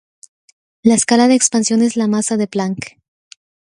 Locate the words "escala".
0.95-1.27